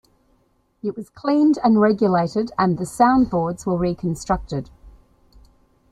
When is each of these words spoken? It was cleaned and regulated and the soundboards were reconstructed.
It 0.81 0.97
was 0.97 1.11
cleaned 1.11 1.59
and 1.63 1.79
regulated 1.79 2.51
and 2.57 2.79
the 2.79 2.85
soundboards 2.85 3.67
were 3.67 3.77
reconstructed. 3.77 4.71